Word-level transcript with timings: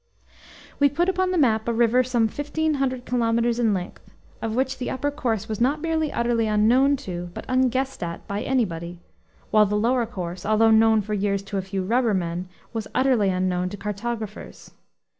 We 0.79 0.89
put 0.89 1.09
upon 1.09 1.29
the 1.29 1.37
map 1.37 1.67
a 1.67 1.73
river 1.73 2.03
some 2.03 2.27
fifteen 2.27 2.73
hundred 2.81 3.05
kilometres 3.05 3.59
in 3.59 3.71
length, 3.71 4.01
of 4.41 4.55
which 4.55 4.79
the 4.79 4.89
upper 4.89 5.11
course 5.11 5.47
was 5.47 5.61
not 5.61 5.79
merely 5.79 6.11
utterly 6.11 6.47
unknown 6.47 6.95
to, 7.05 7.29
but 7.35 7.45
unguessed 7.47 8.01
at 8.01 8.27
by, 8.27 8.41
anybody; 8.41 8.99
while 9.51 9.67
the 9.67 9.75
lower 9.77 10.07
course, 10.07 10.43
although 10.43 10.71
known 10.71 11.03
for 11.03 11.13
years 11.13 11.43
to 11.43 11.57
a 11.57 11.61
few 11.61 11.83
rubbermen, 11.83 12.47
was 12.73 12.87
utterly 12.95 13.29
unknown 13.29 13.69
to 13.69 13.77
cartographers. 13.77 14.71